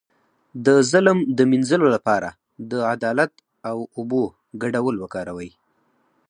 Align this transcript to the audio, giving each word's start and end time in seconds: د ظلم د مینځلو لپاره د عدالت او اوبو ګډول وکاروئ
د 0.65 0.67
ظلم 0.91 1.17
د 1.37 1.39
مینځلو 1.51 1.87
لپاره 1.95 2.29
د 2.71 2.73
عدالت 2.93 3.31
او 3.69 3.77
اوبو 3.97 4.23
ګډول 4.61 4.95
وکاروئ 4.99 5.49